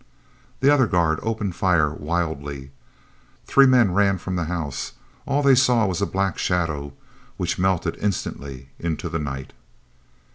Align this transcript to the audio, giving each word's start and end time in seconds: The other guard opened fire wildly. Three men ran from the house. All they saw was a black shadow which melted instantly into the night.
The 0.61 0.73
other 0.73 0.87
guard 0.87 1.19
opened 1.21 1.55
fire 1.55 1.93
wildly. 1.93 2.71
Three 3.45 3.67
men 3.67 3.93
ran 3.93 4.17
from 4.17 4.35
the 4.35 4.45
house. 4.45 4.93
All 5.27 5.43
they 5.43 5.53
saw 5.53 5.85
was 5.85 6.01
a 6.01 6.07
black 6.07 6.39
shadow 6.39 6.93
which 7.37 7.59
melted 7.59 7.99
instantly 8.01 8.69
into 8.79 9.09
the 9.09 9.19
night. 9.19 9.53